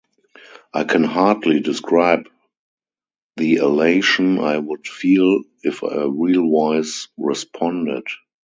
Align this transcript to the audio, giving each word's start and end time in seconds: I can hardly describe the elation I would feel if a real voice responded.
I 0.73 0.83
can 0.85 1.03
hardly 1.03 1.59
describe 1.59 2.27
the 3.37 3.57
elation 3.57 4.39
I 4.39 4.57
would 4.57 4.87
feel 4.87 5.43
if 5.61 5.83
a 5.83 6.09
real 6.09 6.49
voice 6.49 7.07
responded. 7.17 8.05